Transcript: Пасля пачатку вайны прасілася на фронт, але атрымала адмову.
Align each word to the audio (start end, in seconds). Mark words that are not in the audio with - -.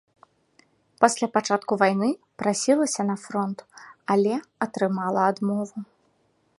Пасля 1.03 1.27
пачатку 1.35 1.73
вайны 1.81 2.09
прасілася 2.43 3.01
на 3.13 3.19
фронт, 3.27 3.57
але 4.15 4.33
атрымала 4.69 5.21
адмову. 5.35 5.77